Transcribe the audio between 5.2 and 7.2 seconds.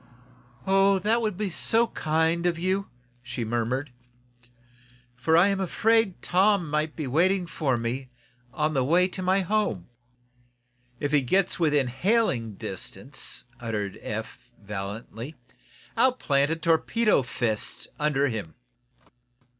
I am afraid Tom might be